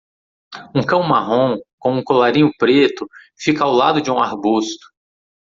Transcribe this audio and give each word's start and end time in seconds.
Um 0.73 0.81
cão 0.83 1.03
marrom 1.03 1.59
com 1.77 1.93
um 1.95 2.03
colarinho 2.03 2.51
preto 2.57 3.07
fica 3.37 3.63
ao 3.65 3.71
lado 3.71 4.01
de 4.01 4.09
um 4.09 4.17
arbusto. 4.17 4.87